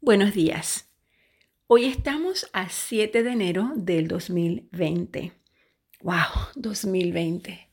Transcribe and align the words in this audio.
Buenos 0.00 0.32
días. 0.32 0.88
Hoy 1.66 1.86
estamos 1.86 2.48
a 2.52 2.68
7 2.68 3.24
de 3.24 3.32
enero 3.32 3.72
del 3.74 4.06
2020. 4.06 5.32
¡Wow! 6.02 6.14
2020. 6.54 7.68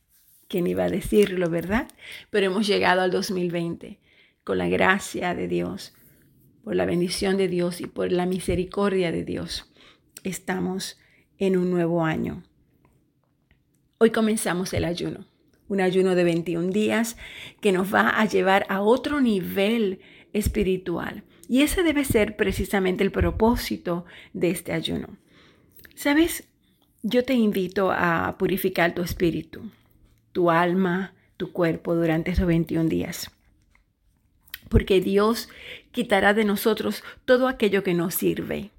¿Quién 0.48 0.66
iba 0.66 0.84
a 0.84 0.90
decirlo, 0.90 1.48
verdad? 1.48 1.86
Pero 2.30 2.46
hemos 2.46 2.66
llegado 2.66 3.02
al 3.02 3.12
2020 3.12 4.00
con 4.42 4.58
la 4.58 4.68
gracia 4.68 5.36
de 5.36 5.46
Dios, 5.46 5.94
por 6.64 6.74
la 6.74 6.84
bendición 6.84 7.36
de 7.36 7.46
Dios 7.46 7.80
y 7.80 7.86
por 7.86 8.10
la 8.10 8.26
misericordia 8.26 9.12
de 9.12 9.24
Dios. 9.24 9.72
Estamos 10.24 10.98
en 11.38 11.56
un 11.56 11.70
nuevo 11.70 12.04
año. 12.04 12.42
Hoy 13.98 14.10
comenzamos 14.10 14.74
el 14.74 14.84
ayuno, 14.84 15.28
un 15.68 15.80
ayuno 15.80 16.16
de 16.16 16.24
21 16.24 16.72
días 16.72 17.16
que 17.60 17.70
nos 17.70 17.94
va 17.94 18.20
a 18.20 18.24
llevar 18.24 18.66
a 18.68 18.82
otro 18.82 19.20
nivel 19.20 20.00
espiritual 20.32 21.22
y 21.48 21.62
ese 21.62 21.82
debe 21.82 22.04
ser 22.04 22.36
precisamente 22.36 23.04
el 23.04 23.12
propósito 23.12 24.04
de 24.32 24.50
este 24.50 24.72
ayuno. 24.72 25.16
¿Sabes? 25.94 26.48
Yo 27.02 27.24
te 27.24 27.34
invito 27.34 27.92
a 27.92 28.36
purificar 28.38 28.94
tu 28.94 29.02
espíritu, 29.02 29.70
tu 30.32 30.50
alma, 30.50 31.14
tu 31.36 31.52
cuerpo 31.52 31.94
durante 31.94 32.32
esos 32.32 32.46
21 32.46 32.88
días. 32.88 33.30
Porque 34.68 35.00
Dios 35.00 35.48
quitará 35.92 36.34
de 36.34 36.44
nosotros 36.44 37.04
todo 37.24 37.46
aquello 37.48 37.82
que 37.84 37.94
nos 37.94 38.14
sirve. 38.14 38.70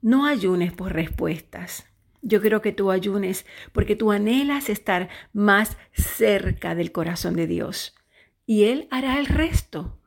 No 0.00 0.24
ayunes 0.26 0.72
por 0.72 0.92
respuestas. 0.92 1.86
Yo 2.22 2.40
creo 2.40 2.62
que 2.62 2.72
tú 2.72 2.90
ayunes 2.90 3.46
porque 3.72 3.96
tú 3.96 4.12
anhelas 4.12 4.70
estar 4.70 5.08
más 5.32 5.76
cerca 5.92 6.74
del 6.74 6.92
corazón 6.92 7.36
de 7.36 7.46
Dios. 7.46 7.94
Y 8.46 8.64
Él 8.64 8.88
hará 8.90 9.18
el 9.18 9.26
resto. 9.26 10.01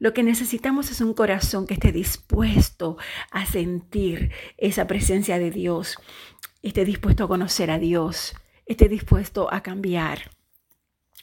Lo 0.00 0.14
que 0.14 0.22
necesitamos 0.22 0.90
es 0.90 1.02
un 1.02 1.12
corazón 1.12 1.66
que 1.66 1.74
esté 1.74 1.92
dispuesto 1.92 2.96
a 3.30 3.44
sentir 3.44 4.32
esa 4.56 4.86
presencia 4.86 5.38
de 5.38 5.50
Dios, 5.50 5.98
esté 6.62 6.86
dispuesto 6.86 7.24
a 7.24 7.28
conocer 7.28 7.70
a 7.70 7.78
Dios, 7.78 8.34
esté 8.64 8.88
dispuesto 8.88 9.52
a 9.52 9.62
cambiar. 9.62 10.30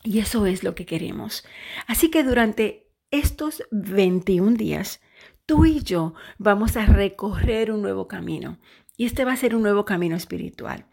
Y 0.03 0.19
eso 0.19 0.45
es 0.45 0.63
lo 0.63 0.75
que 0.75 0.85
queremos. 0.85 1.43
Así 1.87 2.11
que 2.11 2.23
durante 2.23 2.87
estos 3.09 3.63
21 3.71 4.55
días, 4.55 5.01
tú 5.47 5.65
y 5.65 5.81
yo 5.81 6.13
vamos 6.37 6.77
a 6.77 6.85
recorrer 6.85 7.71
un 7.71 7.81
nuevo 7.81 8.07
camino. 8.07 8.59
Y 8.95 9.05
este 9.05 9.25
va 9.25 9.33
a 9.33 9.37
ser 9.37 9.55
un 9.55 9.63
nuevo 9.63 9.85
camino 9.85 10.15
espiritual. 10.15 10.85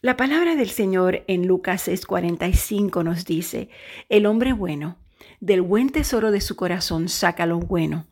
La 0.00 0.16
palabra 0.16 0.54
del 0.54 0.70
Señor 0.70 1.24
en 1.26 1.48
Lucas 1.48 1.88
6:45 1.88 3.02
nos 3.02 3.24
dice, 3.24 3.68
el 4.08 4.26
hombre 4.26 4.52
bueno 4.52 4.96
del 5.40 5.62
buen 5.62 5.90
tesoro 5.90 6.30
de 6.30 6.40
su 6.40 6.56
corazón 6.56 7.08
saca 7.08 7.46
lo 7.46 7.58
bueno, 7.58 8.06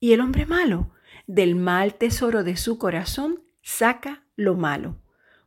y 0.00 0.12
el 0.12 0.20
hombre 0.20 0.46
malo, 0.46 0.90
del 1.26 1.56
mal 1.56 1.94
tesoro 1.94 2.44
de 2.44 2.56
su 2.56 2.78
corazón 2.78 3.42
saca 3.62 4.22
lo 4.36 4.54
malo, 4.54 4.96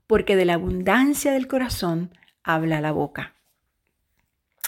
porque 0.07 0.35
de 0.35 0.45
la 0.45 0.55
abundancia 0.55 1.31
del 1.31 1.47
corazón 1.47 2.11
habla 2.43 2.81
la 2.81 2.91
boca. 2.91 3.35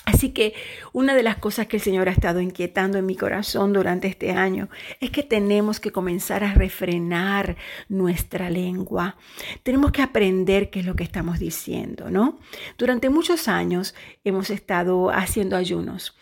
Así 0.05 0.31
que 0.31 0.53
una 0.93 1.13
de 1.13 1.23
las 1.23 1.37
cosas 1.37 1.67
que 1.67 1.77
el 1.77 1.81
Señor 1.81 2.09
ha 2.09 2.11
estado 2.11 2.41
inquietando 2.41 2.97
en 2.97 3.05
mi 3.05 3.15
corazón 3.15 3.71
durante 3.71 4.07
este 4.07 4.31
año 4.31 4.69
es 4.99 5.11
que 5.11 5.21
tenemos 5.21 5.79
que 5.79 5.91
comenzar 5.91 6.43
a 6.43 6.53
refrenar 6.53 7.55
nuestra 7.87 8.49
lengua. 8.49 9.15
Tenemos 9.63 9.91
que 9.91 10.01
aprender 10.01 10.69
qué 10.69 10.79
es 10.79 10.85
lo 10.85 10.95
que 10.95 11.03
estamos 11.03 11.37
diciendo, 11.37 12.09
¿no? 12.09 12.39
Durante 12.77 13.09
muchos 13.09 13.47
años 13.47 13.93
hemos 14.23 14.49
estado 14.49 15.11
haciendo 15.11 15.55
ayunos 15.55 16.15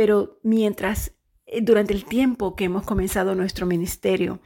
pero 0.00 0.40
mientras, 0.42 1.12
eh, 1.44 1.60
durante 1.60 1.92
el 1.92 2.06
tiempo 2.06 2.56
que 2.56 2.64
hemos 2.64 2.84
comenzado 2.84 3.34
nuestro 3.34 3.66
ministerio, 3.66 4.40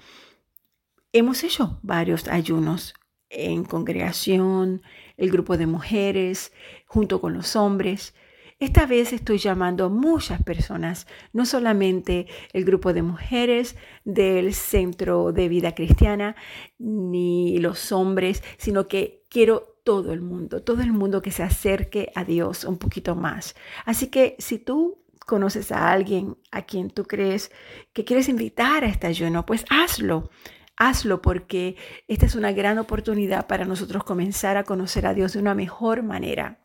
hemos 1.12 1.44
hecho 1.44 1.78
varios 1.84 2.26
ayunos 2.26 2.92
en 3.30 3.62
congregación, 3.62 4.82
el 5.16 5.30
grupo 5.30 5.56
de 5.56 5.68
mujeres, 5.68 6.52
junto 6.86 7.20
con 7.20 7.34
los 7.34 7.54
hombres. 7.54 8.16
Esta 8.58 8.84
vez 8.84 9.12
estoy 9.12 9.38
llamando 9.38 9.84
a 9.84 9.88
muchas 9.90 10.42
personas, 10.42 11.06
no 11.32 11.46
solamente 11.46 12.26
el 12.52 12.64
grupo 12.64 12.92
de 12.92 13.02
mujeres 13.02 13.76
del 14.04 14.54
Centro 14.54 15.30
de 15.30 15.48
Vida 15.48 15.76
Cristiana, 15.76 16.34
ni 16.78 17.58
los 17.58 17.92
hombres, 17.92 18.42
sino 18.56 18.88
que 18.88 19.22
quiero 19.28 19.78
todo 19.84 20.12
el 20.12 20.20
mundo, 20.20 20.64
todo 20.64 20.82
el 20.82 20.92
mundo 20.92 21.22
que 21.22 21.30
se 21.30 21.44
acerque 21.44 22.10
a 22.16 22.24
Dios 22.24 22.64
un 22.64 22.76
poquito 22.76 23.14
más. 23.14 23.54
Así 23.84 24.08
que 24.08 24.34
si 24.40 24.58
tú 24.58 25.03
conoces 25.26 25.72
a 25.72 25.90
alguien 25.90 26.36
a 26.50 26.62
quien 26.62 26.90
tú 26.90 27.04
crees 27.04 27.50
que 27.92 28.04
quieres 28.04 28.28
invitar 28.28 28.84
a 28.84 28.88
este 28.88 29.06
ayuno, 29.06 29.46
pues 29.46 29.64
hazlo. 29.70 30.30
Hazlo 30.76 31.22
porque 31.22 31.76
esta 32.08 32.26
es 32.26 32.34
una 32.34 32.52
gran 32.52 32.78
oportunidad 32.78 33.46
para 33.46 33.64
nosotros 33.64 34.02
comenzar 34.02 34.56
a 34.56 34.64
conocer 34.64 35.06
a 35.06 35.14
Dios 35.14 35.34
de 35.34 35.38
una 35.38 35.54
mejor 35.54 36.02
manera 36.02 36.58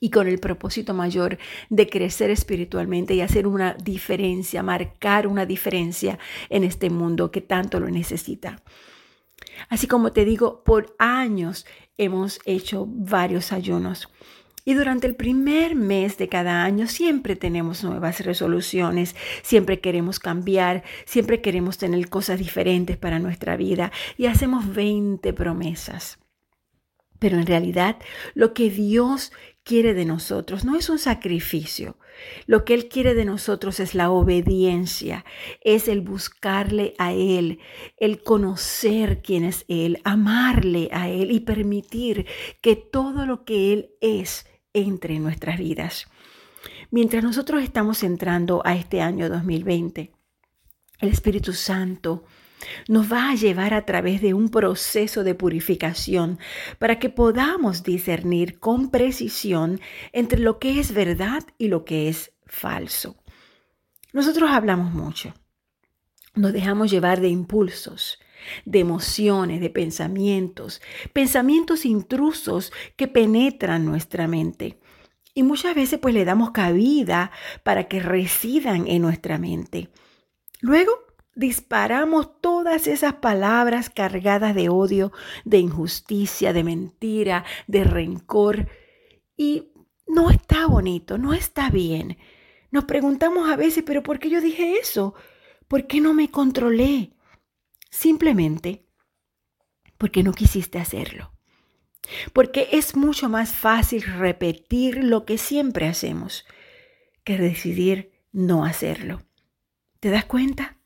y 0.00 0.10
con 0.10 0.28
el 0.28 0.38
propósito 0.38 0.94
mayor 0.94 1.38
de 1.70 1.88
crecer 1.88 2.30
espiritualmente 2.30 3.14
y 3.14 3.20
hacer 3.20 3.46
una 3.46 3.74
diferencia, 3.74 4.62
marcar 4.62 5.26
una 5.26 5.46
diferencia 5.46 6.18
en 6.48 6.64
este 6.64 6.90
mundo 6.90 7.30
que 7.30 7.40
tanto 7.40 7.80
lo 7.80 7.88
necesita. 7.88 8.62
Así 9.68 9.86
como 9.86 10.12
te 10.12 10.24
digo, 10.24 10.62
por 10.64 10.94
años 10.98 11.66
hemos 11.96 12.40
hecho 12.44 12.86
varios 12.88 13.52
ayunos. 13.52 14.08
Y 14.68 14.74
durante 14.74 15.06
el 15.06 15.16
primer 15.16 15.74
mes 15.74 16.18
de 16.18 16.28
cada 16.28 16.62
año 16.62 16.88
siempre 16.88 17.36
tenemos 17.36 17.82
nuevas 17.84 18.20
resoluciones, 18.20 19.16
siempre 19.42 19.80
queremos 19.80 20.20
cambiar, 20.20 20.84
siempre 21.06 21.40
queremos 21.40 21.78
tener 21.78 22.10
cosas 22.10 22.38
diferentes 22.38 22.98
para 22.98 23.18
nuestra 23.18 23.56
vida 23.56 23.92
y 24.18 24.26
hacemos 24.26 24.74
20 24.74 25.32
promesas. 25.32 26.18
Pero 27.18 27.38
en 27.38 27.46
realidad 27.46 27.96
lo 28.34 28.52
que 28.52 28.68
Dios 28.68 29.32
quiere 29.64 29.94
de 29.94 30.04
nosotros 30.04 30.66
no 30.66 30.76
es 30.76 30.90
un 30.90 30.98
sacrificio. 30.98 31.96
Lo 32.44 32.66
que 32.66 32.74
Él 32.74 32.90
quiere 32.90 33.14
de 33.14 33.24
nosotros 33.24 33.80
es 33.80 33.94
la 33.94 34.10
obediencia, 34.10 35.24
es 35.62 35.88
el 35.88 36.02
buscarle 36.02 36.92
a 36.98 37.14
Él, 37.14 37.58
el 37.96 38.22
conocer 38.22 39.22
quién 39.22 39.44
es 39.44 39.64
Él, 39.68 40.02
amarle 40.04 40.90
a 40.92 41.08
Él 41.08 41.30
y 41.30 41.40
permitir 41.40 42.26
que 42.60 42.76
todo 42.76 43.24
lo 43.24 43.46
que 43.46 43.72
Él 43.72 43.92
es 44.02 44.44
entre 44.72 45.16
en 45.16 45.22
nuestras 45.22 45.58
vidas. 45.58 46.06
Mientras 46.90 47.22
nosotros 47.22 47.62
estamos 47.62 48.02
entrando 48.02 48.62
a 48.64 48.74
este 48.74 49.00
año 49.00 49.28
2020, 49.28 50.12
el 51.00 51.08
Espíritu 51.08 51.52
Santo 51.52 52.24
nos 52.88 53.12
va 53.12 53.30
a 53.30 53.34
llevar 53.34 53.74
a 53.74 53.84
través 53.84 54.20
de 54.20 54.34
un 54.34 54.48
proceso 54.48 55.22
de 55.22 55.34
purificación 55.34 56.38
para 56.78 56.98
que 56.98 57.08
podamos 57.08 57.82
discernir 57.82 58.58
con 58.58 58.90
precisión 58.90 59.80
entre 60.12 60.40
lo 60.40 60.58
que 60.58 60.80
es 60.80 60.92
verdad 60.92 61.44
y 61.56 61.68
lo 61.68 61.84
que 61.84 62.08
es 62.08 62.32
falso. 62.46 63.16
Nosotros 64.12 64.50
hablamos 64.50 64.92
mucho, 64.92 65.34
nos 66.34 66.52
dejamos 66.52 66.90
llevar 66.90 67.20
de 67.20 67.28
impulsos, 67.28 68.18
de 68.64 68.80
emociones, 68.80 69.60
de 69.60 69.70
pensamientos, 69.70 70.80
pensamientos 71.12 71.84
intrusos 71.84 72.72
que 72.96 73.08
penetran 73.08 73.84
nuestra 73.84 74.28
mente. 74.28 74.78
Y 75.34 75.42
muchas 75.42 75.74
veces 75.74 75.98
pues 76.00 76.14
le 76.14 76.24
damos 76.24 76.50
cabida 76.50 77.30
para 77.62 77.84
que 77.84 78.00
residan 78.00 78.86
en 78.88 79.02
nuestra 79.02 79.38
mente. 79.38 79.88
Luego 80.60 80.92
disparamos 81.36 82.40
todas 82.40 82.88
esas 82.88 83.14
palabras 83.14 83.90
cargadas 83.90 84.56
de 84.56 84.68
odio, 84.68 85.12
de 85.44 85.58
injusticia, 85.58 86.52
de 86.52 86.64
mentira, 86.64 87.44
de 87.68 87.84
rencor. 87.84 88.68
Y 89.36 89.70
no 90.08 90.30
está 90.30 90.66
bonito, 90.66 91.16
no 91.16 91.34
está 91.34 91.70
bien. 91.70 92.18
Nos 92.72 92.84
preguntamos 92.84 93.48
a 93.48 93.54
veces, 93.54 93.84
pero 93.86 94.02
¿por 94.02 94.18
qué 94.18 94.30
yo 94.30 94.40
dije 94.40 94.78
eso? 94.78 95.14
¿Por 95.68 95.86
qué 95.86 96.00
no 96.00 96.12
me 96.14 96.30
controlé? 96.30 97.12
Simplemente 97.90 98.86
porque 99.96 100.22
no 100.22 100.32
quisiste 100.32 100.78
hacerlo. 100.78 101.32
Porque 102.32 102.68
es 102.72 102.96
mucho 102.96 103.28
más 103.28 103.52
fácil 103.52 104.02
repetir 104.02 105.04
lo 105.04 105.24
que 105.24 105.36
siempre 105.36 105.86
hacemos 105.86 106.46
que 107.24 107.36
decidir 107.36 108.12
no 108.32 108.64
hacerlo. 108.64 109.22
¿Te 110.00 110.08
das 110.10 110.24
cuenta? 110.24 110.78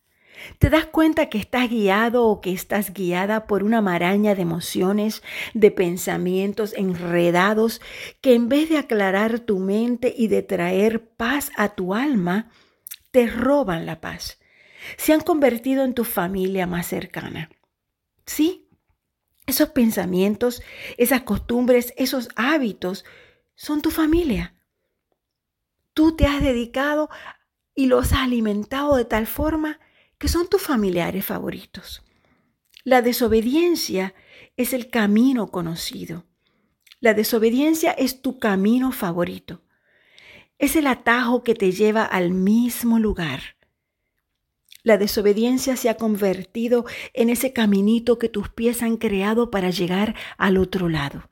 ¿Te 0.58 0.70
das 0.70 0.86
cuenta 0.86 1.28
que 1.28 1.38
estás 1.38 1.70
guiado 1.70 2.24
o 2.24 2.40
que 2.40 2.52
estás 2.52 2.92
guiada 2.92 3.46
por 3.46 3.62
una 3.62 3.80
maraña 3.80 4.34
de 4.34 4.42
emociones, 4.42 5.22
de 5.54 5.70
pensamientos 5.70 6.74
enredados 6.76 7.80
que 8.20 8.34
en 8.34 8.48
vez 8.48 8.68
de 8.68 8.78
aclarar 8.78 9.38
tu 9.40 9.60
mente 9.60 10.12
y 10.16 10.26
de 10.26 10.42
traer 10.42 11.06
paz 11.10 11.52
a 11.56 11.74
tu 11.76 11.94
alma, 11.94 12.50
te 13.12 13.28
roban 13.28 13.86
la 13.86 14.00
paz? 14.00 14.41
Se 14.96 15.12
han 15.12 15.20
convertido 15.20 15.84
en 15.84 15.94
tu 15.94 16.04
familia 16.04 16.66
más 16.66 16.86
cercana. 16.86 17.50
Sí, 18.26 18.68
esos 19.46 19.70
pensamientos, 19.70 20.62
esas 20.96 21.22
costumbres, 21.22 21.92
esos 21.96 22.28
hábitos 22.36 23.04
son 23.54 23.82
tu 23.82 23.90
familia. 23.90 24.54
Tú 25.94 26.16
te 26.16 26.26
has 26.26 26.42
dedicado 26.42 27.10
y 27.74 27.86
los 27.86 28.12
has 28.12 28.20
alimentado 28.20 28.96
de 28.96 29.04
tal 29.04 29.26
forma 29.26 29.80
que 30.18 30.28
son 30.28 30.48
tus 30.48 30.62
familiares 30.62 31.24
favoritos. 31.24 32.02
La 32.84 33.02
desobediencia 33.02 34.14
es 34.56 34.72
el 34.72 34.90
camino 34.90 35.48
conocido. 35.48 36.24
La 37.00 37.14
desobediencia 37.14 37.92
es 37.92 38.22
tu 38.22 38.38
camino 38.38 38.92
favorito. 38.92 39.62
Es 40.58 40.76
el 40.76 40.86
atajo 40.86 41.42
que 41.42 41.54
te 41.54 41.72
lleva 41.72 42.04
al 42.04 42.30
mismo 42.30 42.98
lugar. 42.98 43.56
La 44.82 44.98
desobediencia 44.98 45.76
se 45.76 45.88
ha 45.88 45.96
convertido 45.96 46.84
en 47.14 47.30
ese 47.30 47.52
caminito 47.52 48.18
que 48.18 48.28
tus 48.28 48.48
pies 48.48 48.82
han 48.82 48.96
creado 48.96 49.50
para 49.50 49.70
llegar 49.70 50.16
al 50.38 50.56
otro 50.56 50.88
lado. 50.88 51.30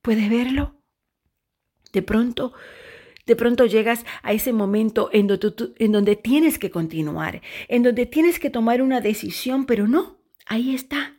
¿Puedes 0.00 0.30
verlo? 0.30 0.74
De 1.92 2.00
pronto, 2.00 2.54
de 3.26 3.36
pronto 3.36 3.66
llegas 3.66 4.06
a 4.22 4.32
ese 4.32 4.54
momento 4.54 5.10
en 5.12 5.26
donde, 5.26 5.52
en 5.78 5.92
donde 5.92 6.16
tienes 6.16 6.58
que 6.58 6.70
continuar, 6.70 7.42
en 7.68 7.82
donde 7.82 8.06
tienes 8.06 8.38
que 8.38 8.50
tomar 8.50 8.80
una 8.80 9.00
decisión, 9.00 9.66
pero 9.66 9.86
no, 9.86 10.18
ahí 10.46 10.74
está. 10.74 11.16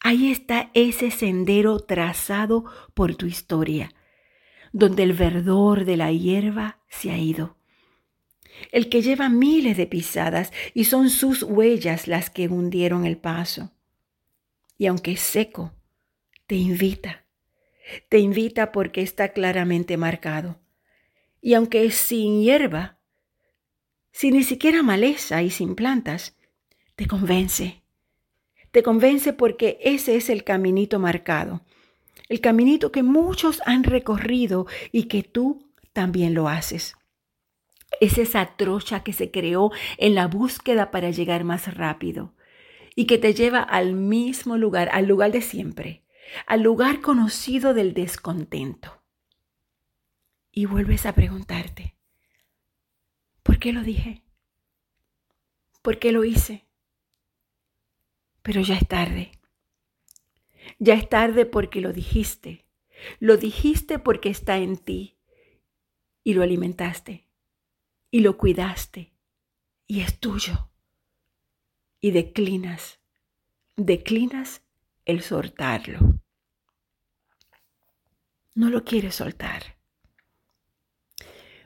Ahí 0.00 0.30
está 0.30 0.70
ese 0.74 1.10
sendero 1.10 1.80
trazado 1.80 2.66
por 2.92 3.16
tu 3.16 3.26
historia, 3.26 3.90
donde 4.72 5.02
el 5.02 5.14
verdor 5.14 5.84
de 5.84 5.96
la 5.96 6.12
hierba 6.12 6.78
se 6.90 7.10
ha 7.10 7.18
ido 7.18 7.56
el 8.72 8.88
que 8.88 9.02
lleva 9.02 9.28
miles 9.28 9.76
de 9.76 9.86
pisadas 9.86 10.52
y 10.74 10.84
son 10.84 11.10
sus 11.10 11.42
huellas 11.42 12.08
las 12.08 12.30
que 12.30 12.48
hundieron 12.48 13.06
el 13.06 13.16
paso. 13.16 13.72
Y 14.78 14.86
aunque 14.86 15.12
es 15.12 15.20
seco, 15.20 15.72
te 16.46 16.56
invita, 16.56 17.24
te 18.08 18.18
invita 18.18 18.72
porque 18.72 19.02
está 19.02 19.30
claramente 19.30 19.96
marcado. 19.96 20.60
Y 21.40 21.54
aunque 21.54 21.84
es 21.84 21.94
sin 21.94 22.42
hierba, 22.42 22.98
sin 24.12 24.34
ni 24.34 24.42
siquiera 24.42 24.82
maleza 24.82 25.42
y 25.42 25.50
sin 25.50 25.74
plantas, 25.74 26.36
te 26.96 27.06
convence. 27.06 27.82
Te 28.70 28.82
convence 28.82 29.32
porque 29.32 29.78
ese 29.82 30.16
es 30.16 30.30
el 30.30 30.42
caminito 30.42 30.98
marcado, 30.98 31.62
el 32.28 32.40
caminito 32.40 32.90
que 32.90 33.02
muchos 33.02 33.62
han 33.66 33.84
recorrido 33.84 34.66
y 34.90 35.04
que 35.04 35.22
tú 35.22 35.70
también 35.92 36.34
lo 36.34 36.48
haces. 36.48 36.96
Es 38.00 38.18
esa 38.18 38.56
trocha 38.56 39.02
que 39.02 39.12
se 39.12 39.30
creó 39.30 39.70
en 39.98 40.14
la 40.14 40.26
búsqueda 40.26 40.90
para 40.90 41.10
llegar 41.10 41.44
más 41.44 41.74
rápido 41.74 42.34
y 42.94 43.06
que 43.06 43.18
te 43.18 43.34
lleva 43.34 43.60
al 43.60 43.94
mismo 43.94 44.56
lugar, 44.56 44.88
al 44.92 45.06
lugar 45.06 45.32
de 45.32 45.42
siempre, 45.42 46.04
al 46.46 46.62
lugar 46.62 47.00
conocido 47.00 47.74
del 47.74 47.94
descontento. 47.94 49.02
Y 50.50 50.66
vuelves 50.66 51.04
a 51.06 51.14
preguntarte, 51.14 51.96
¿por 53.42 53.58
qué 53.58 53.72
lo 53.72 53.82
dije? 53.82 54.22
¿Por 55.82 55.98
qué 55.98 56.12
lo 56.12 56.24
hice? 56.24 56.66
Pero 58.42 58.60
ya 58.60 58.76
es 58.76 58.86
tarde. 58.86 59.32
Ya 60.78 60.94
es 60.94 61.08
tarde 61.08 61.44
porque 61.44 61.80
lo 61.80 61.92
dijiste. 61.92 62.64
Lo 63.18 63.36
dijiste 63.36 63.98
porque 63.98 64.28
está 64.28 64.58
en 64.58 64.76
ti 64.76 65.18
y 66.22 66.34
lo 66.34 66.42
alimentaste 66.42 67.23
y 68.14 68.20
lo 68.20 68.38
cuidaste 68.38 69.12
y 69.88 70.02
es 70.02 70.20
tuyo. 70.20 70.70
Y 72.00 72.12
declinas, 72.12 73.00
declinas 73.74 74.62
el 75.04 75.20
soltarlo. 75.20 75.98
No 78.54 78.70
lo 78.70 78.84
quieres 78.84 79.16
soltar. 79.16 79.78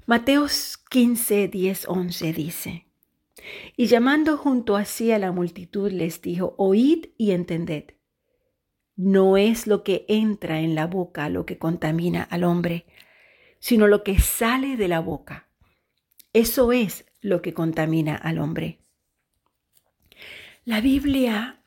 Mateos 0.06 0.78
15, 0.88 1.48
10, 1.48 1.86
11 1.86 2.32
dice, 2.32 2.86
y 3.76 3.84
llamando 3.84 4.38
junto 4.38 4.76
a 4.76 4.86
sí 4.86 5.12
a 5.12 5.18
la 5.18 5.32
multitud 5.32 5.92
les 5.92 6.22
dijo, 6.22 6.54
oíd 6.56 7.10
y 7.18 7.32
entended. 7.32 7.92
No 8.96 9.36
es 9.36 9.66
lo 9.66 9.84
que 9.84 10.06
entra 10.08 10.60
en 10.60 10.74
la 10.74 10.86
boca 10.86 11.28
lo 11.28 11.44
que 11.44 11.58
contamina 11.58 12.22
al 12.22 12.42
hombre, 12.44 12.86
sino 13.58 13.86
lo 13.86 14.02
que 14.02 14.18
sale 14.18 14.78
de 14.78 14.88
la 14.88 15.00
boca 15.00 15.47
eso 16.38 16.70
es 16.70 17.04
lo 17.20 17.42
que 17.42 17.52
contamina 17.52 18.14
al 18.14 18.38
hombre. 18.38 18.78
La 20.64 20.80
Biblia, 20.80 21.58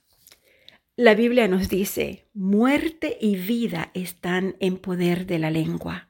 la 0.96 1.14
Biblia 1.14 1.50
nos 1.50 1.68
dice, 1.68 2.30
muerte 2.34 3.18
y 3.20 3.36
vida 3.36 3.92
están 3.94 4.56
en 4.62 4.78
poder 4.78 5.26
de 5.26 5.40
la 5.40 5.52
lengua. 5.52 6.08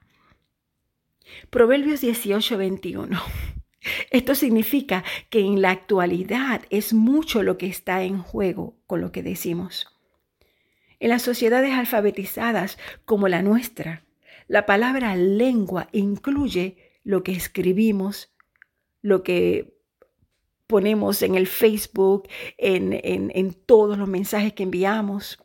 Proverbios 1.50 2.02
18, 2.02 2.56
21. 2.56 3.20
Esto 4.12 4.36
significa 4.36 5.02
que 5.28 5.40
en 5.40 5.60
la 5.60 5.70
actualidad 5.72 6.62
es 6.70 6.92
mucho 6.92 7.42
lo 7.42 7.58
que 7.58 7.66
está 7.66 8.04
en 8.04 8.18
juego 8.18 8.76
con 8.86 9.00
lo 9.00 9.10
que 9.10 9.24
decimos. 9.24 9.88
En 11.00 11.08
las 11.08 11.22
sociedades 11.22 11.72
alfabetizadas 11.72 12.78
como 13.04 13.26
la 13.26 13.42
nuestra, 13.42 14.04
la 14.46 14.66
palabra 14.66 15.16
lengua 15.16 15.88
incluye 15.90 16.76
lo 17.04 17.22
que 17.22 17.32
escribimos, 17.32 18.31
lo 19.02 19.22
que 19.22 19.76
ponemos 20.66 21.20
en 21.20 21.34
el 21.34 21.46
Facebook, 21.46 22.28
en, 22.56 22.92
en, 22.94 23.52
todos 23.52 23.98
los 23.98 24.08
mensajes 24.08 24.54
que 24.54 24.62
enviamos, 24.62 25.44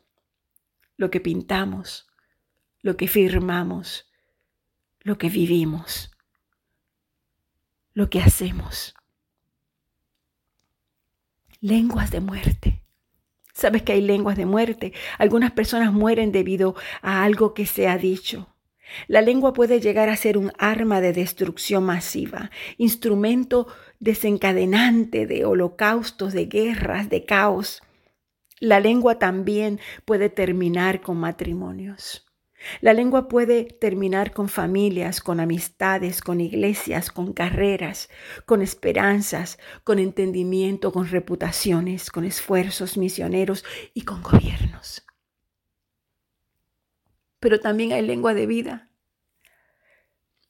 lo 0.96 1.10
que 1.10 1.20
pintamos, 1.20 2.08
lo 2.80 2.96
que 2.96 3.08
firmamos, 3.08 4.10
lo 5.00 5.18
que 5.18 5.28
vivimos, 5.28 6.10
lo 7.92 8.08
que 8.08 8.20
hacemos. 8.20 8.94
Lenguas 11.60 12.10
de 12.10 12.20
muerte. 12.20 12.82
Sabes 13.52 13.82
que 13.82 13.92
hay 13.92 14.00
lenguas 14.00 14.36
de 14.36 14.46
muerte. 14.46 14.94
Algunas 15.18 15.50
personas 15.50 15.92
mueren 15.92 16.32
debido 16.32 16.76
a 17.02 17.24
algo 17.24 17.52
que 17.52 17.66
se 17.66 17.88
ha 17.88 17.98
dicho. 17.98 18.54
La 19.06 19.20
lengua 19.20 19.52
puede 19.52 19.80
llegar 19.80 20.08
a 20.08 20.16
ser 20.16 20.38
un 20.38 20.52
arma 20.58 21.00
de 21.00 21.12
destrucción 21.12 21.84
masiva, 21.84 22.50
instrumento 22.76 23.66
desencadenante 24.00 25.26
de 25.26 25.44
holocaustos, 25.44 26.32
de 26.32 26.46
guerras, 26.46 27.08
de 27.08 27.24
caos. 27.24 27.82
La 28.60 28.80
lengua 28.80 29.18
también 29.18 29.80
puede 30.04 30.30
terminar 30.30 31.00
con 31.00 31.18
matrimonios. 31.18 32.24
La 32.80 32.92
lengua 32.92 33.28
puede 33.28 33.64
terminar 33.64 34.32
con 34.32 34.48
familias, 34.48 35.20
con 35.20 35.38
amistades, 35.38 36.20
con 36.20 36.40
iglesias, 36.40 37.10
con 37.10 37.32
carreras, 37.32 38.08
con 38.46 38.62
esperanzas, 38.62 39.58
con 39.84 40.00
entendimiento, 40.00 40.90
con 40.90 41.08
reputaciones, 41.08 42.10
con 42.10 42.24
esfuerzos 42.24 42.96
misioneros 42.96 43.64
y 43.94 44.02
con 44.02 44.22
gobiernos 44.22 45.07
pero 47.40 47.60
también 47.60 47.92
hay 47.92 48.02
lengua 48.02 48.34
de 48.34 48.46
vida. 48.46 48.90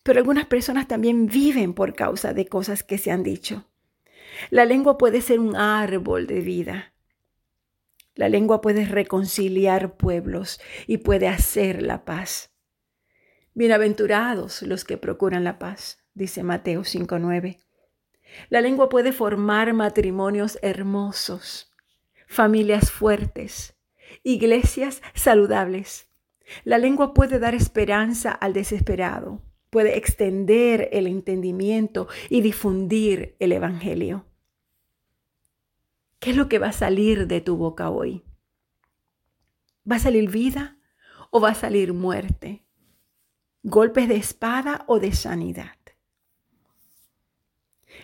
Pero 0.02 0.20
algunas 0.20 0.46
personas 0.46 0.88
también 0.88 1.26
viven 1.26 1.74
por 1.74 1.94
causa 1.94 2.32
de 2.32 2.46
cosas 2.46 2.82
que 2.82 2.98
se 2.98 3.10
han 3.10 3.22
dicho. 3.22 3.68
La 4.50 4.64
lengua 4.64 4.98
puede 4.98 5.20
ser 5.20 5.40
un 5.40 5.56
árbol 5.56 6.26
de 6.26 6.40
vida. 6.40 6.94
La 8.14 8.28
lengua 8.28 8.60
puede 8.60 8.84
reconciliar 8.84 9.96
pueblos 9.96 10.60
y 10.86 10.98
puede 10.98 11.28
hacer 11.28 11.82
la 11.82 12.04
paz. 12.04 12.52
Bienaventurados 13.54 14.62
los 14.62 14.84
que 14.84 14.96
procuran 14.96 15.44
la 15.44 15.58
paz, 15.58 16.04
dice 16.14 16.42
Mateo 16.42 16.82
5.9. 16.82 17.58
La 18.50 18.60
lengua 18.60 18.88
puede 18.88 19.12
formar 19.12 19.72
matrimonios 19.72 20.58
hermosos, 20.62 21.72
familias 22.26 22.90
fuertes, 22.90 23.76
iglesias 24.22 25.02
saludables. 25.14 26.07
La 26.64 26.78
lengua 26.78 27.14
puede 27.14 27.38
dar 27.38 27.54
esperanza 27.54 28.32
al 28.32 28.52
desesperado, 28.52 29.42
puede 29.70 29.96
extender 29.96 30.88
el 30.92 31.06
entendimiento 31.06 32.08
y 32.28 32.40
difundir 32.40 33.36
el 33.38 33.52
Evangelio. 33.52 34.26
¿Qué 36.18 36.30
es 36.30 36.36
lo 36.36 36.48
que 36.48 36.58
va 36.58 36.68
a 36.68 36.72
salir 36.72 37.26
de 37.26 37.40
tu 37.40 37.56
boca 37.56 37.90
hoy? 37.90 38.24
¿Va 39.90 39.96
a 39.96 40.00
salir 40.00 40.30
vida 40.30 40.78
o 41.30 41.40
va 41.40 41.50
a 41.50 41.54
salir 41.54 41.92
muerte? 41.92 42.64
¿Golpes 43.62 44.08
de 44.08 44.16
espada 44.16 44.84
o 44.88 44.98
de 44.98 45.12
sanidad? 45.12 45.76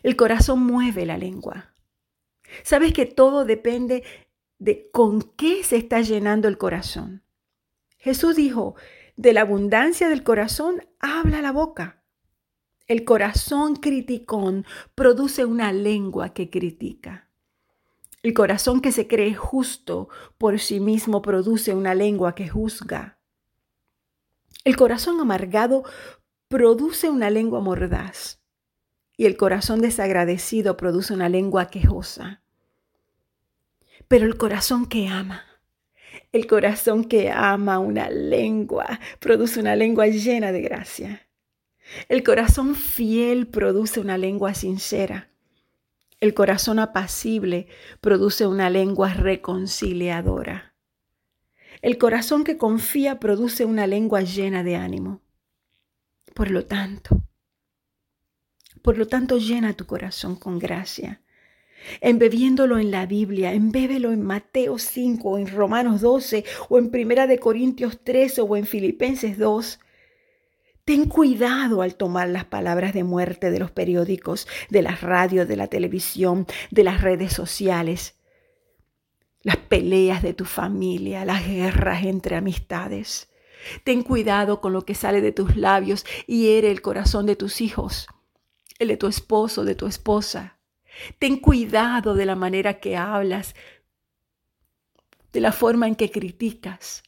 El 0.02 0.16
corazón 0.16 0.60
mueve 0.64 1.06
la 1.06 1.18
lengua. 1.18 1.74
¿Sabes 2.62 2.92
que 2.92 3.06
todo 3.06 3.44
depende 3.44 4.04
de 4.58 4.90
con 4.92 5.22
qué 5.22 5.64
se 5.64 5.76
está 5.76 6.00
llenando 6.02 6.46
el 6.46 6.58
corazón? 6.58 7.23
Jesús 8.04 8.36
dijo, 8.36 8.74
de 9.16 9.32
la 9.32 9.40
abundancia 9.40 10.10
del 10.10 10.24
corazón 10.24 10.86
habla 11.00 11.40
la 11.40 11.52
boca. 11.52 12.02
El 12.86 13.06
corazón 13.06 13.76
criticón 13.76 14.66
produce 14.94 15.46
una 15.46 15.72
lengua 15.72 16.34
que 16.34 16.50
critica. 16.50 17.30
El 18.22 18.34
corazón 18.34 18.82
que 18.82 18.92
se 18.92 19.06
cree 19.06 19.34
justo 19.34 20.10
por 20.36 20.60
sí 20.60 20.80
mismo 20.80 21.22
produce 21.22 21.74
una 21.74 21.94
lengua 21.94 22.34
que 22.34 22.46
juzga. 22.46 23.18
El 24.64 24.76
corazón 24.76 25.18
amargado 25.18 25.84
produce 26.48 27.08
una 27.08 27.30
lengua 27.30 27.60
mordaz. 27.60 28.42
Y 29.16 29.24
el 29.24 29.38
corazón 29.38 29.80
desagradecido 29.80 30.76
produce 30.76 31.14
una 31.14 31.30
lengua 31.30 31.70
quejosa. 31.70 32.42
Pero 34.08 34.26
el 34.26 34.36
corazón 34.36 34.84
que 34.84 35.08
ama, 35.08 35.53
el 36.34 36.48
corazón 36.48 37.04
que 37.04 37.30
ama 37.30 37.78
una 37.78 38.10
lengua, 38.10 38.98
produce 39.20 39.60
una 39.60 39.76
lengua 39.76 40.08
llena 40.08 40.50
de 40.50 40.62
gracia. 40.62 41.28
El 42.08 42.24
corazón 42.24 42.74
fiel 42.74 43.46
produce 43.46 44.00
una 44.00 44.18
lengua 44.18 44.52
sincera. 44.52 45.30
El 46.18 46.34
corazón 46.34 46.80
apacible 46.80 47.68
produce 48.00 48.48
una 48.48 48.68
lengua 48.68 49.14
reconciliadora. 49.14 50.74
El 51.82 51.98
corazón 51.98 52.42
que 52.42 52.58
confía 52.58 53.20
produce 53.20 53.64
una 53.64 53.86
lengua 53.86 54.22
llena 54.22 54.64
de 54.64 54.74
ánimo. 54.74 55.20
Por 56.34 56.50
lo 56.50 56.66
tanto, 56.66 57.22
por 58.82 58.98
lo 58.98 59.06
tanto, 59.06 59.38
llena 59.38 59.74
tu 59.74 59.86
corazón 59.86 60.34
con 60.34 60.58
gracia, 60.58 61.22
embebiéndolo 62.00 62.78
en 62.78 62.90
la 62.90 63.06
Biblia, 63.06 63.52
embébelo 63.52 64.12
en 64.12 64.22
Mateo 64.22 64.78
5, 64.78 65.28
o 65.28 65.38
en 65.38 65.48
Romanos 65.48 66.00
12, 66.00 66.44
o 66.68 66.78
en 66.78 66.90
Primera 66.90 67.26
de 67.26 67.38
Corintios 67.38 68.02
13, 68.02 68.42
o 68.42 68.56
en 68.56 68.66
Filipenses 68.66 69.38
2. 69.38 69.80
Ten 70.84 71.06
cuidado 71.06 71.80
al 71.80 71.94
tomar 71.94 72.28
las 72.28 72.44
palabras 72.44 72.92
de 72.92 73.04
muerte 73.04 73.50
de 73.50 73.58
los 73.58 73.70
periódicos, 73.70 74.46
de 74.68 74.82
las 74.82 75.00
radios, 75.00 75.48
de 75.48 75.56
la 75.56 75.68
televisión, 75.68 76.46
de 76.70 76.84
las 76.84 77.00
redes 77.00 77.32
sociales, 77.32 78.16
las 79.42 79.56
peleas 79.56 80.22
de 80.22 80.34
tu 80.34 80.44
familia, 80.44 81.24
las 81.24 81.46
guerras 81.46 82.04
entre 82.04 82.36
amistades. 82.36 83.30
Ten 83.82 84.02
cuidado 84.02 84.60
con 84.60 84.72
lo 84.72 84.84
que 84.84 84.94
sale 84.94 85.20
de 85.20 85.32
tus 85.32 85.56
labios 85.56 86.04
y 86.26 86.42
hiere 86.42 86.70
el 86.70 86.82
corazón 86.82 87.24
de 87.24 87.36
tus 87.36 87.60
hijos, 87.60 88.06
el 88.78 88.88
de 88.88 88.96
tu 88.96 89.06
esposo, 89.06 89.64
de 89.64 89.74
tu 89.74 89.86
esposa. 89.86 90.53
Ten 91.18 91.38
cuidado 91.38 92.14
de 92.14 92.26
la 92.26 92.36
manera 92.36 92.80
que 92.80 92.96
hablas, 92.96 93.54
de 95.32 95.40
la 95.40 95.52
forma 95.52 95.86
en 95.88 95.96
que 95.96 96.10
criticas. 96.10 97.02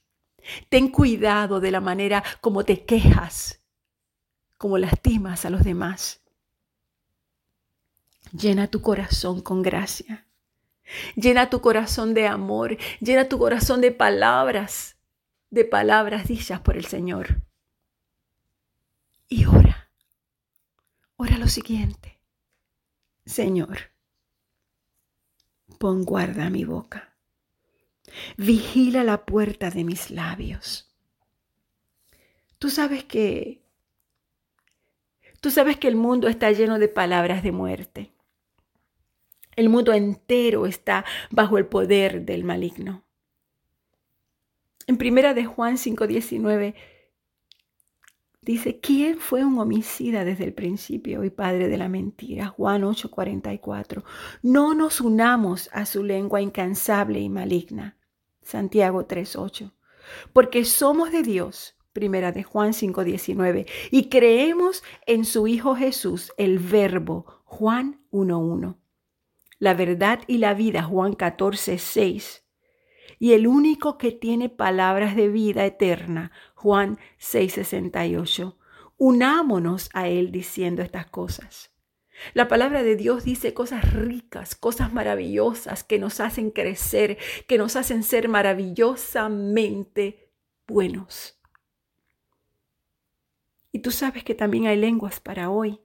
Ten 0.68 0.88
cuidado 0.88 1.60
de 1.60 1.70
la 1.70 1.80
manera 1.80 2.22
como 2.40 2.64
te 2.64 2.84
quejas, 2.84 3.62
como 4.58 4.78
lastimas 4.78 5.44
a 5.44 5.50
los 5.50 5.64
demás. 5.64 6.22
Llena 8.32 8.68
tu 8.68 8.82
corazón 8.82 9.40
con 9.40 9.62
gracia. 9.62 10.26
Llena 11.14 11.50
tu 11.50 11.60
corazón 11.60 12.14
de 12.14 12.26
amor. 12.26 12.76
Llena 13.00 13.28
tu 13.28 13.38
corazón 13.38 13.80
de 13.80 13.92
palabras, 13.92 14.96
de 15.50 15.64
palabras 15.64 16.26
dichas 16.26 16.60
por 16.60 16.76
el 16.76 16.86
Señor. 16.86 17.42
Y 19.28 19.46
ora. 19.46 19.90
Ora 21.16 21.38
lo 21.38 21.48
siguiente. 21.48 22.15
Señor, 23.26 23.92
pon 25.78 26.04
guarda 26.04 26.46
a 26.46 26.50
mi 26.50 26.64
boca. 26.64 27.16
Vigila 28.36 29.04
la 29.04 29.26
puerta 29.26 29.70
de 29.70 29.84
mis 29.84 30.10
labios. 30.10 30.88
Tú 32.58 32.70
sabes 32.70 33.04
que 33.04 33.66
Tú 35.40 35.50
sabes 35.50 35.76
que 35.76 35.86
el 35.86 35.96
mundo 35.96 36.28
está 36.28 36.50
lleno 36.50 36.78
de 36.78 36.88
palabras 36.88 37.42
de 37.42 37.52
muerte. 37.52 38.10
El 39.54 39.68
mundo 39.68 39.92
entero 39.92 40.66
está 40.66 41.04
bajo 41.30 41.56
el 41.58 41.66
poder 41.66 42.24
del 42.24 42.42
maligno. 42.42 43.04
En 44.86 44.96
primera 44.96 45.34
de 45.34 45.44
Juan 45.44 45.76
5:19 45.78 46.74
dice, 48.46 48.80
¿quién 48.80 49.18
fue 49.18 49.44
un 49.44 49.58
homicida 49.58 50.24
desde 50.24 50.44
el 50.44 50.54
principio 50.54 51.22
y 51.24 51.30
padre 51.30 51.68
de 51.68 51.76
la 51.76 51.90
mentira? 51.90 52.46
Juan 52.46 52.84
8:44. 52.84 54.04
No 54.42 54.72
nos 54.72 55.02
unamos 55.02 55.68
a 55.72 55.84
su 55.84 56.02
lengua 56.02 56.40
incansable 56.40 57.20
y 57.20 57.28
maligna. 57.28 57.98
Santiago 58.40 59.06
3:8. 59.06 59.72
Porque 60.32 60.64
somos 60.64 61.12
de 61.12 61.22
Dios 61.22 61.76
Primera 61.96 62.30
de 62.30 62.42
Juan 62.42 62.74
5:19. 62.74 63.64
Y 63.90 64.10
creemos 64.10 64.84
en 65.06 65.24
su 65.24 65.46
Hijo 65.46 65.74
Jesús, 65.74 66.30
el 66.36 66.58
Verbo, 66.58 67.24
Juan 67.44 68.02
1:1. 68.10 68.76
La 69.58 69.72
verdad 69.72 70.20
y 70.26 70.36
la 70.36 70.52
vida, 70.52 70.82
Juan 70.82 71.14
14:6. 71.14 72.44
Y 73.18 73.32
el 73.32 73.46
único 73.46 73.96
que 73.96 74.12
tiene 74.12 74.50
palabras 74.50 75.16
de 75.16 75.28
vida 75.28 75.64
eterna, 75.64 76.32
Juan 76.66 76.98
6:68. 77.20 78.56
Unámonos 78.96 79.88
a 79.92 80.08
Él 80.08 80.32
diciendo 80.32 80.82
estas 80.82 81.06
cosas. 81.06 81.70
La 82.34 82.48
palabra 82.48 82.82
de 82.82 82.96
Dios 82.96 83.22
dice 83.22 83.54
cosas 83.54 83.94
ricas, 83.94 84.56
cosas 84.56 84.92
maravillosas 84.92 85.84
que 85.84 86.00
nos 86.00 86.18
hacen 86.18 86.50
crecer, 86.50 87.18
que 87.46 87.56
nos 87.56 87.76
hacen 87.76 88.02
ser 88.02 88.28
maravillosamente 88.28 90.32
buenos. 90.66 91.40
Y 93.70 93.78
tú 93.78 93.92
sabes 93.92 94.24
que 94.24 94.34
también 94.34 94.66
hay 94.66 94.76
lenguas 94.76 95.20
para 95.20 95.50
hoy. 95.50 95.80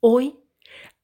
Hoy, 0.00 0.38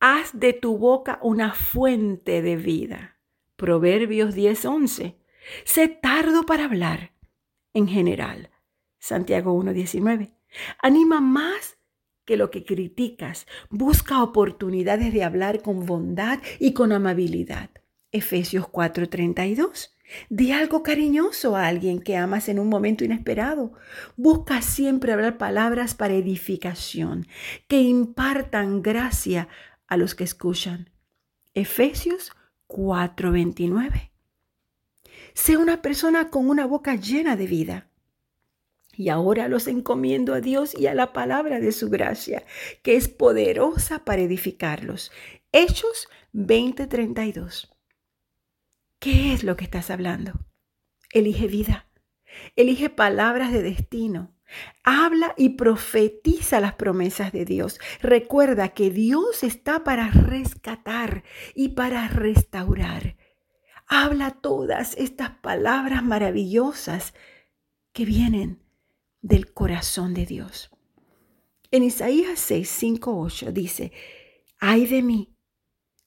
haz 0.00 0.40
de 0.40 0.54
tu 0.54 0.78
boca 0.78 1.18
una 1.20 1.52
fuente 1.52 2.40
de 2.40 2.56
vida. 2.56 3.18
Proverbios 3.56 4.34
10:11. 4.34 5.18
Sé 5.66 5.88
tardo 5.88 6.46
para 6.46 6.64
hablar 6.64 7.13
en 7.74 7.88
general. 7.88 8.50
Santiago 8.98 9.52
1:19. 9.52 10.32
Anima 10.80 11.20
más 11.20 11.78
que 12.24 12.36
lo 12.36 12.50
que 12.50 12.64
criticas. 12.64 13.46
Busca 13.68 14.22
oportunidades 14.22 15.12
de 15.12 15.24
hablar 15.24 15.60
con 15.60 15.84
bondad 15.84 16.40
y 16.58 16.72
con 16.72 16.92
amabilidad. 16.92 17.70
Efesios 18.12 18.66
4:32. 18.66 19.90
Di 20.28 20.52
algo 20.52 20.82
cariñoso 20.82 21.56
a 21.56 21.66
alguien 21.66 22.00
que 22.00 22.16
amas 22.16 22.48
en 22.48 22.58
un 22.58 22.68
momento 22.68 23.04
inesperado. 23.04 23.72
Busca 24.16 24.62
siempre 24.62 25.12
hablar 25.12 25.38
palabras 25.38 25.94
para 25.94 26.14
edificación, 26.14 27.26
que 27.68 27.80
impartan 27.80 28.82
gracia 28.82 29.48
a 29.86 29.96
los 29.96 30.14
que 30.14 30.24
escuchan. 30.24 30.90
Efesios 31.54 32.32
4:29. 32.66 34.13
Sé 35.34 35.56
una 35.56 35.82
persona 35.82 36.30
con 36.30 36.48
una 36.48 36.64
boca 36.64 36.94
llena 36.94 37.36
de 37.36 37.46
vida. 37.46 37.88
Y 38.96 39.08
ahora 39.08 39.48
los 39.48 39.66
encomiendo 39.66 40.32
a 40.32 40.40
Dios 40.40 40.74
y 40.78 40.86
a 40.86 40.94
la 40.94 41.12
palabra 41.12 41.58
de 41.58 41.72
su 41.72 41.90
gracia, 41.90 42.44
que 42.82 42.94
es 42.94 43.08
poderosa 43.08 44.04
para 44.04 44.22
edificarlos. 44.22 45.10
Hechos 45.50 46.08
20:32. 46.32 47.68
¿Qué 49.00 49.34
es 49.34 49.42
lo 49.42 49.56
que 49.56 49.64
estás 49.64 49.90
hablando? 49.90 50.32
Elige 51.12 51.48
vida. 51.48 51.88
Elige 52.54 52.88
palabras 52.88 53.52
de 53.52 53.62
destino. 53.62 54.32
Habla 54.84 55.34
y 55.36 55.50
profetiza 55.50 56.60
las 56.60 56.74
promesas 56.74 57.32
de 57.32 57.44
Dios. 57.44 57.80
Recuerda 58.00 58.68
que 58.68 58.90
Dios 58.90 59.42
está 59.42 59.82
para 59.82 60.10
rescatar 60.10 61.24
y 61.54 61.70
para 61.70 62.06
restaurar. 62.06 63.16
Habla 63.86 64.30
todas 64.30 64.96
estas 64.96 65.30
palabras 65.30 66.02
maravillosas 66.02 67.14
que 67.92 68.04
vienen 68.04 68.62
del 69.20 69.52
corazón 69.52 70.14
de 70.14 70.26
Dios. 70.26 70.70
En 71.70 71.82
Isaías 71.82 72.38
6, 72.38 72.68
5, 72.68 73.20
8 73.20 73.52
dice, 73.52 73.92
ay 74.58 74.86
de 74.86 75.02
mí, 75.02 75.36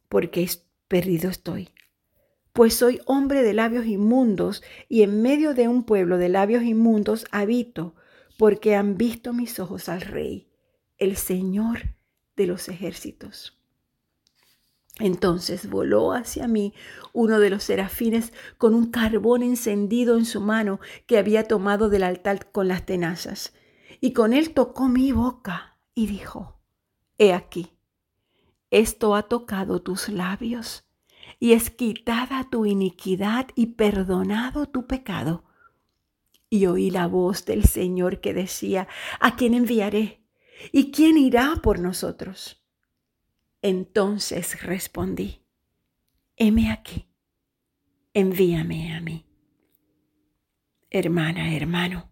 porque 0.09 0.49
perdido 0.87 1.29
estoy 1.29 1.69
pues 2.57 2.73
soy 2.73 2.99
hombre 3.05 3.43
de 3.43 3.53
labios 3.53 3.85
inmundos 3.85 4.63
y 4.89 5.03
en 5.03 5.21
medio 5.21 5.53
de 5.53 5.67
un 5.67 5.83
pueblo 5.83 6.17
de 6.17 6.27
labios 6.27 6.63
inmundos 6.63 7.27
habito, 7.29 7.93
porque 8.35 8.73
han 8.75 8.97
visto 8.97 9.31
mis 9.31 9.59
ojos 9.59 9.89
al 9.89 10.01
Rey, 10.01 10.49
el 10.97 11.17
Señor 11.17 11.95
de 12.35 12.47
los 12.47 12.67
ejércitos. 12.67 13.56
Entonces 14.99 15.69
voló 15.69 16.13
hacia 16.13 16.47
mí 16.47 16.73
uno 17.13 17.39
de 17.39 17.49
los 17.49 17.63
serafines 17.63 18.33
con 18.57 18.73
un 18.73 18.89
carbón 18.89 19.43
encendido 19.43 20.17
en 20.17 20.25
su 20.25 20.41
mano 20.41 20.79
que 21.05 21.17
había 21.17 21.43
tomado 21.43 21.89
del 21.89 22.03
altar 22.03 22.51
con 22.51 22.67
las 22.67 22.85
tenazas, 22.85 23.53
y 24.01 24.13
con 24.13 24.33
él 24.33 24.53
tocó 24.53 24.89
mi 24.89 25.11
boca 25.11 25.77
y 25.93 26.07
dijo, 26.07 26.59
He 27.19 27.33
aquí, 27.33 27.73
esto 28.69 29.15
ha 29.15 29.23
tocado 29.23 29.81
tus 29.81 30.09
labios 30.09 30.83
y 31.39 31.53
es 31.53 31.69
quitada 31.69 32.49
tu 32.49 32.65
iniquidad 32.65 33.47
y 33.55 33.67
perdonado 33.67 34.67
tu 34.67 34.87
pecado. 34.87 35.43
Y 36.49 36.65
oí 36.65 36.89
la 36.91 37.07
voz 37.07 37.45
del 37.45 37.65
Señor 37.65 38.21
que 38.21 38.33
decía, 38.33 38.87
¿a 39.19 39.35
quién 39.35 39.53
enviaré? 39.53 40.23
¿Y 40.71 40.91
quién 40.91 41.17
irá 41.17 41.55
por 41.61 41.79
nosotros? 41.79 42.63
Entonces 43.67 44.63
respondí, 44.63 45.43
heme 46.37 46.71
aquí, 46.71 47.09
envíame 48.13 48.95
a 48.95 49.01
mí. 49.01 49.25
Hermana, 50.89 51.53
hermano, 51.53 52.09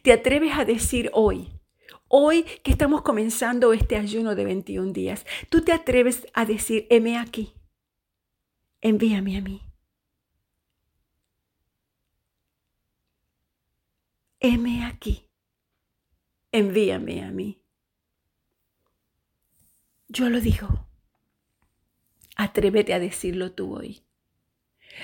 ¿te 0.00 0.14
atreves 0.14 0.54
a 0.56 0.64
decir 0.64 1.10
hoy, 1.12 1.60
hoy 2.08 2.44
que 2.64 2.70
estamos 2.70 3.02
comenzando 3.02 3.74
este 3.74 3.96
ayuno 3.96 4.34
de 4.34 4.46
21 4.46 4.94
días, 4.94 5.26
tú 5.50 5.60
te 5.60 5.72
atreves 5.72 6.26
a 6.32 6.46
decir, 6.46 6.86
heme 6.88 7.18
aquí? 7.18 7.52
envíame 8.80 9.36
a 9.36 9.42
mí. 9.42 9.60
Heme 14.40 14.86
aquí, 14.86 15.28
envíame 16.50 17.22
a 17.22 17.30
mí. 17.30 17.65
Yo 20.16 20.30
lo 20.30 20.40
digo. 20.40 20.86
Atrévete 22.36 22.94
a 22.94 22.98
decirlo 22.98 23.52
tú 23.52 23.76
hoy. 23.76 24.00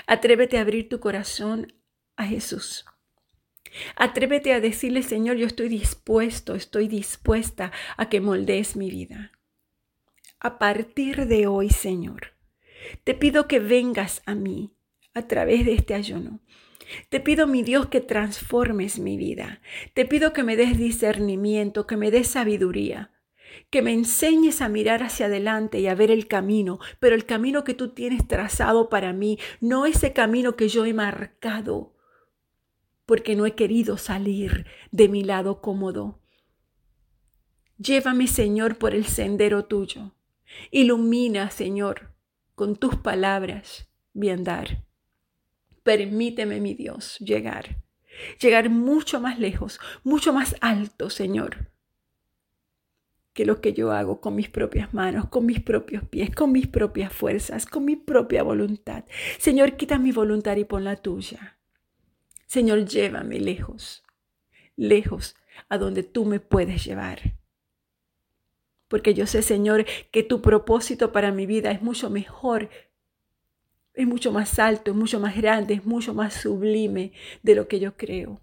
Atrévete 0.06 0.56
a 0.56 0.62
abrir 0.62 0.88
tu 0.88 1.00
corazón 1.00 1.74
a 2.16 2.24
Jesús. 2.24 2.86
Atrévete 3.94 4.54
a 4.54 4.60
decirle, 4.60 5.02
Señor, 5.02 5.36
yo 5.36 5.46
estoy 5.46 5.68
dispuesto, 5.68 6.54
estoy 6.54 6.88
dispuesta 6.88 7.72
a 7.98 8.08
que 8.08 8.22
moldees 8.22 8.74
mi 8.74 8.90
vida. 8.90 9.32
A 10.40 10.58
partir 10.58 11.26
de 11.26 11.46
hoy, 11.46 11.68
Señor, 11.68 12.32
te 13.04 13.12
pido 13.12 13.46
que 13.46 13.58
vengas 13.58 14.22
a 14.24 14.34
mí 14.34 14.72
a 15.12 15.28
través 15.28 15.66
de 15.66 15.74
este 15.74 15.92
ayuno. 15.92 16.40
Te 17.10 17.20
pido, 17.20 17.46
mi 17.46 17.62
Dios, 17.62 17.88
que 17.88 18.00
transformes 18.00 18.98
mi 18.98 19.18
vida. 19.18 19.60
Te 19.92 20.06
pido 20.06 20.32
que 20.32 20.42
me 20.42 20.56
des 20.56 20.78
discernimiento, 20.78 21.86
que 21.86 21.98
me 21.98 22.10
des 22.10 22.28
sabiduría, 22.28 23.11
que 23.70 23.82
me 23.82 23.92
enseñes 23.92 24.60
a 24.60 24.68
mirar 24.68 25.02
hacia 25.02 25.26
adelante 25.26 25.80
y 25.80 25.86
a 25.86 25.94
ver 25.94 26.10
el 26.10 26.26
camino, 26.28 26.78
pero 27.00 27.14
el 27.14 27.24
camino 27.24 27.64
que 27.64 27.74
tú 27.74 27.90
tienes 27.90 28.26
trazado 28.26 28.88
para 28.88 29.12
mí, 29.12 29.38
no 29.60 29.86
ese 29.86 30.12
camino 30.12 30.56
que 30.56 30.68
yo 30.68 30.84
he 30.84 30.94
marcado, 30.94 31.94
porque 33.06 33.34
no 33.34 33.46
he 33.46 33.54
querido 33.54 33.98
salir 33.98 34.66
de 34.90 35.08
mi 35.08 35.24
lado 35.24 35.60
cómodo. 35.60 36.20
Llévame, 37.78 38.26
Señor, 38.26 38.78
por 38.78 38.94
el 38.94 39.06
sendero 39.06 39.64
tuyo. 39.64 40.14
Ilumina, 40.70 41.50
Señor, 41.50 42.14
con 42.54 42.76
tus 42.76 42.96
palabras 42.96 43.88
mi 44.12 44.30
andar. 44.30 44.84
Permíteme, 45.82 46.60
mi 46.60 46.74
Dios, 46.74 47.18
llegar, 47.18 47.82
llegar 48.40 48.70
mucho 48.70 49.20
más 49.20 49.38
lejos, 49.38 49.80
mucho 50.04 50.32
más 50.32 50.54
alto, 50.60 51.10
Señor, 51.10 51.72
que 53.32 53.46
lo 53.46 53.60
que 53.60 53.72
yo 53.72 53.92
hago 53.92 54.20
con 54.20 54.34
mis 54.34 54.48
propias 54.48 54.92
manos, 54.92 55.28
con 55.28 55.46
mis 55.46 55.60
propios 55.60 56.04
pies, 56.04 56.34
con 56.34 56.52
mis 56.52 56.66
propias 56.66 57.12
fuerzas, 57.12 57.66
con 57.66 57.84
mi 57.84 57.96
propia 57.96 58.42
voluntad. 58.42 59.04
Señor, 59.38 59.76
quita 59.76 59.98
mi 59.98 60.12
voluntad 60.12 60.56
y 60.56 60.64
pon 60.64 60.84
la 60.84 60.96
tuya. 60.96 61.58
Señor, 62.46 62.84
llévame 62.84 63.40
lejos, 63.40 64.04
lejos 64.76 65.34
a 65.68 65.78
donde 65.78 66.02
tú 66.02 66.26
me 66.26 66.40
puedes 66.40 66.84
llevar. 66.84 67.36
Porque 68.88 69.14
yo 69.14 69.26
sé, 69.26 69.40
Señor, 69.40 69.86
que 70.10 70.22
tu 70.22 70.42
propósito 70.42 71.12
para 71.12 71.32
mi 71.32 71.46
vida 71.46 71.70
es 71.70 71.80
mucho 71.80 72.10
mejor, 72.10 72.68
es 73.94 74.06
mucho 74.06 74.32
más 74.32 74.58
alto, 74.58 74.90
es 74.90 74.96
mucho 74.96 75.18
más 75.18 75.34
grande, 75.34 75.74
es 75.74 75.86
mucho 75.86 76.12
más 76.12 76.34
sublime 76.34 77.12
de 77.42 77.54
lo 77.54 77.68
que 77.68 77.80
yo 77.80 77.96
creo. 77.96 78.42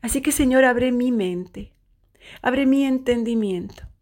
Así 0.00 0.20
que, 0.20 0.30
Señor, 0.30 0.64
abre 0.64 0.92
mi 0.92 1.10
mente, 1.10 1.72
abre 2.40 2.66
mi 2.66 2.84
entendimiento 2.84 3.93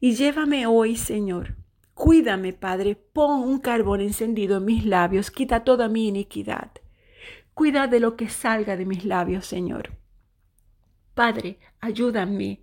y 0.00 0.14
llévame 0.14 0.66
hoy, 0.66 0.96
Señor. 0.96 1.56
Cuídame, 1.94 2.52
Padre, 2.52 2.96
pon 2.96 3.40
un 3.40 3.60
carbón 3.60 4.00
encendido 4.00 4.58
en 4.58 4.64
mis 4.64 4.84
labios, 4.84 5.30
quita 5.30 5.64
toda 5.64 5.88
mi 5.88 6.08
iniquidad. 6.08 6.72
Cuida 7.54 7.86
de 7.86 8.00
lo 8.00 8.16
que 8.16 8.28
salga 8.28 8.76
de 8.76 8.84
mis 8.84 9.04
labios, 9.04 9.46
Señor. 9.46 9.90
Padre, 11.14 11.58
ayúdame 11.80 12.60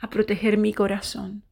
a 0.00 0.10
proteger 0.10 0.58
mi 0.58 0.74
corazón. 0.74 1.42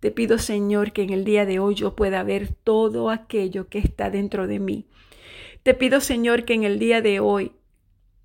Te 0.00 0.10
pido, 0.10 0.38
Señor, 0.38 0.92
que 0.92 1.02
en 1.02 1.10
el 1.10 1.24
día 1.24 1.44
de 1.44 1.58
hoy 1.58 1.74
yo 1.74 1.94
pueda 1.94 2.22
ver 2.22 2.48
todo 2.48 3.10
aquello 3.10 3.68
que 3.68 3.78
está 3.78 4.10
dentro 4.10 4.46
de 4.46 4.58
mí. 4.58 4.86
Te 5.62 5.74
pido, 5.74 6.00
Señor, 6.00 6.44
que 6.44 6.54
en 6.54 6.64
el 6.64 6.78
día 6.78 7.02
de 7.02 7.20
hoy, 7.20 7.52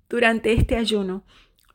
durante 0.08 0.52
este 0.52 0.76
ayuno, 0.76 1.24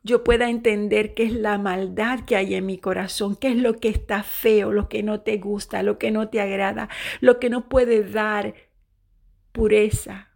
yo 0.06 0.24
pueda 0.24 0.52
entender 0.52 1.16
qué 1.16 1.24
es 1.24 1.34
la 1.34 1.58
maldad 1.58 2.26
que 2.26 2.36
hay 2.36 2.54
en 2.54 2.68
mi 2.68 2.78
corazón, 2.78 3.36
qué 3.36 3.48
es 3.50 3.58
lo 3.58 3.80
que 3.80 3.90
está 3.90 4.22
feo, 4.22 4.72
lo 4.72 4.88
que 4.88 5.02
no 5.02 5.22
te 5.22 5.38
gusta, 5.38 5.82
lo 5.82 5.98
que 5.98 6.12
no 6.12 6.30
te 6.30 6.40
agrada, 6.40 6.90
lo 7.22 7.40
que 7.40 7.50
no 7.50 7.68
puede 7.68 8.04
dar 8.04 8.54
pureza, 9.52 10.30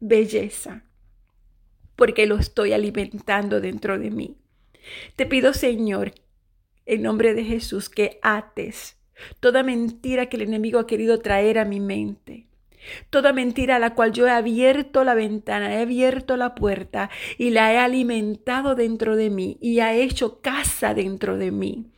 belleza, 0.00 0.82
porque 1.94 2.26
lo 2.26 2.36
estoy 2.36 2.72
alimentando 2.72 3.60
dentro 3.60 3.96
de 3.96 4.10
mí. 4.10 4.36
Te 5.14 5.24
pido, 5.24 5.54
Señor, 5.54 6.12
en 6.86 7.02
nombre 7.02 7.32
de 7.32 7.44
Jesús, 7.44 7.88
que 7.88 8.18
ates 8.22 8.98
toda 9.38 9.62
mentira 9.62 10.26
que 10.26 10.36
el 10.36 10.42
enemigo 10.42 10.80
ha 10.80 10.86
querido 10.88 11.20
traer 11.20 11.60
a 11.60 11.64
mi 11.64 11.78
mente. 11.78 12.49
Toda 13.10 13.32
mentira 13.32 13.76
a 13.76 13.78
la 13.78 13.94
cual 13.94 14.12
yo 14.12 14.26
he 14.26 14.30
abierto 14.30 15.04
la 15.04 15.14
ventana, 15.14 15.74
he 15.74 15.82
abierto 15.82 16.36
la 16.36 16.54
puerta 16.54 17.10
y 17.38 17.50
la 17.50 17.72
he 17.72 17.78
alimentado 17.78 18.74
dentro 18.74 19.16
de 19.16 19.30
mí 19.30 19.58
y 19.60 19.80
ha 19.80 19.94
hecho 19.94 20.40
casa 20.40 20.94
dentro 20.94 21.36
de 21.36 21.50
mí. 21.50 21.90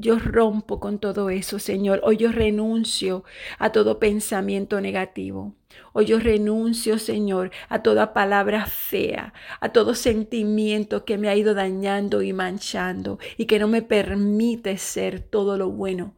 Yo 0.00 0.18
rompo 0.18 0.80
con 0.80 0.98
todo 0.98 1.28
eso, 1.28 1.58
Señor. 1.58 2.00
Hoy 2.02 2.16
yo 2.16 2.32
renuncio 2.32 3.22
a 3.58 3.70
todo 3.70 3.98
pensamiento 3.98 4.80
negativo. 4.80 5.54
Hoy 5.92 6.06
yo 6.06 6.18
renuncio, 6.18 6.98
Señor, 6.98 7.50
a 7.68 7.82
toda 7.82 8.14
palabra 8.14 8.64
fea, 8.64 9.34
a 9.60 9.68
todo 9.68 9.94
sentimiento 9.94 11.04
que 11.04 11.18
me 11.18 11.28
ha 11.28 11.36
ido 11.36 11.52
dañando 11.52 12.22
y 12.22 12.32
manchando 12.32 13.18
y 13.36 13.44
que 13.44 13.58
no 13.58 13.68
me 13.68 13.82
permite 13.82 14.78
ser 14.78 15.20
todo 15.20 15.58
lo 15.58 15.68
bueno 15.68 16.14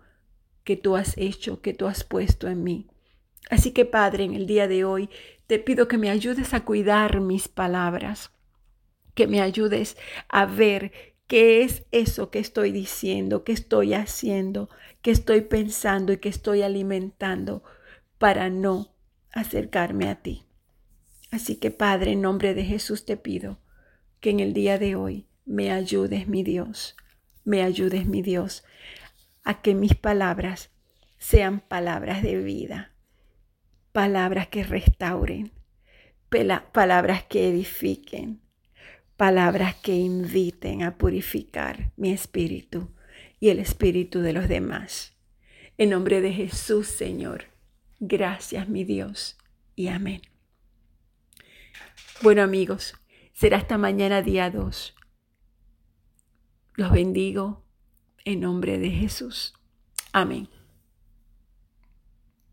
que 0.63 0.77
tú 0.77 0.95
has 0.95 1.19
hecho, 1.19 1.61
que 1.61 1.75
tú 1.75 1.89
has 1.89 2.05
puesto 2.05 2.47
en 2.47 2.63
mí. 2.63 2.87
Así 3.51 3.73
que, 3.73 3.85
Padre, 3.85 4.25
en 4.25 4.35
el 4.35 4.47
día 4.47 4.69
de 4.69 4.85
hoy 4.85 5.11
te 5.47 5.59
pido 5.59 5.89
que 5.89 5.99
me 5.99 6.11
ayudes 6.11 6.55
a 6.55 6.65
cuidar 6.65 7.21
mis 7.21 7.49
palabras, 7.49 8.31
que 9.15 9.27
me 9.27 9.41
ayudes 9.41 9.97
a 10.29 10.47
ver 10.47 10.93
¿Qué 11.33 11.63
es 11.63 11.85
eso 11.93 12.31
que 12.31 12.41
estoy 12.41 12.73
diciendo, 12.73 13.43
que 13.43 13.53
estoy 13.53 13.95
haciendo, 13.95 14.69
que 15.01 15.11
estoy 15.11 15.41
pensando 15.41 16.13
y 16.13 16.19
que 16.19 16.29
estoy 16.29 16.61
alimentando 16.61 17.63
para 18.19 18.51
no 18.51 18.95
acercarme 19.33 20.11
a 20.11 20.17
ti? 20.17 20.45
Así 21.31 21.57
que 21.57 21.71
Padre, 21.71 22.13
en 22.13 22.21
nombre 22.21 22.53
de 22.53 22.65
Jesús 22.65 23.07
te 23.07 23.17
pido 23.17 23.59
que 24.21 24.29
en 24.29 24.41
el 24.41 24.53
día 24.53 24.79
de 24.79 24.95
hoy 24.95 25.27
me 25.47 25.73
ayudes, 25.73 26.29
mi 26.29 26.43
Dios, 26.43 26.97
me 27.45 27.63
ayudes, 27.63 28.07
mi 28.07 28.21
Dios, 28.21 28.63
a 29.43 29.63
que 29.63 29.75
mis 29.75 29.95
palabras 29.95 30.69
sean 31.17 31.61
palabras 31.61 32.23
de 32.23 32.37
vida, 32.43 32.92
palabras 33.93 34.49
que 34.49 34.65
restauren, 34.65 35.53
palabras 36.73 37.25
que 37.25 37.49
edifiquen, 37.49 38.41
palabras 39.17 39.75
que 39.77 39.95
inviten 39.95 40.83
a 40.83 40.97
purificar 40.97 41.93
mi 41.97 42.11
espíritu 42.11 42.91
y 43.39 43.51
el 43.51 43.59
espíritu 43.59 44.21
de 44.21 44.33
los 44.33 44.49
demás. 44.49 45.15
En 45.77 45.91
nombre 45.91 46.21
de 46.21 46.33
Jesús, 46.33 46.87
Señor, 46.87 47.45
gracias 48.01 48.69
mi 48.69 48.85
Dios 48.85 49.37
y 49.77 49.89
amén. 49.89 50.23
Bueno 52.23 52.43
amigos, 52.43 52.95
será 53.33 53.59
hasta 53.59 53.79
mañana 53.79 54.23
día 54.23 54.51
2. 54.51 54.95
Los 56.77 56.93
bendigo 56.93 57.63
en 58.25 58.41
nombre 58.41 58.79
de 58.79 58.91
Jesús. 58.91 59.55
Amén. 60.13 60.49